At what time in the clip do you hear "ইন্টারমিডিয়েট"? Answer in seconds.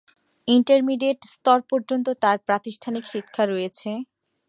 0.47-1.19